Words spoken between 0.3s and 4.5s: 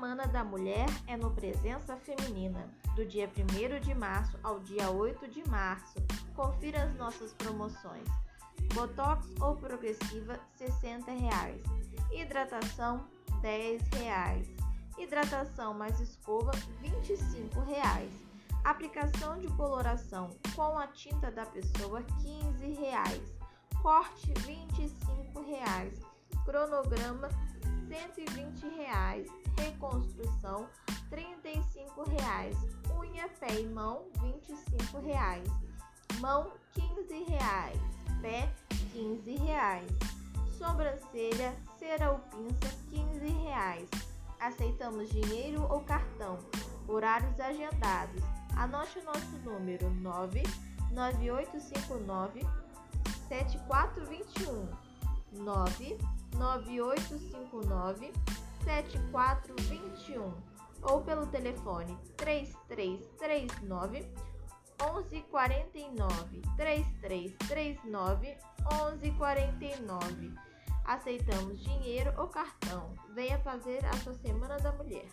Mulher é no Presença Feminina, do dia 1 de março